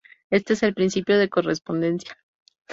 [0.31, 2.17] Este es el principio de correspondencia.